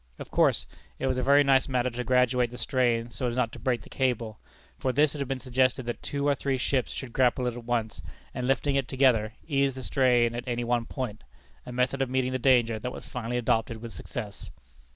Of 0.17 0.31
course, 0.31 0.65
it 0.97 1.05
was 1.05 1.19
a 1.19 1.21
very 1.21 1.43
nice 1.43 1.67
matter 1.67 1.91
to 1.91 2.03
graduate 2.03 2.49
the 2.49 2.57
strain 2.57 3.11
so 3.11 3.27
as 3.27 3.35
not 3.35 3.51
to 3.51 3.59
break 3.59 3.83
the 3.83 3.87
cable. 3.89 4.39
For 4.79 4.91
this 4.91 5.13
it 5.13 5.19
had 5.19 5.27
been 5.27 5.39
suggested 5.39 5.85
that 5.85 6.01
two 6.01 6.27
or 6.27 6.33
three 6.33 6.57
ships 6.57 6.91
should 6.91 7.13
grapple 7.13 7.45
it 7.45 7.53
at 7.53 7.65
once, 7.65 8.01
and 8.33 8.47
lifting 8.47 8.73
it 8.75 8.87
together, 8.87 9.33
ease 9.47 9.75
the 9.75 9.83
strain 9.83 10.33
on 10.35 10.41
any 10.47 10.63
one 10.63 10.87
point 10.87 11.23
a 11.67 11.71
method 11.71 12.01
of 12.01 12.09
meeting 12.09 12.31
the 12.31 12.39
danger 12.39 12.79
that 12.79 12.91
was 12.91 13.07
finally 13.07 13.37
adopted 13.37 13.77
with 13.77 13.93
success. 13.93 14.49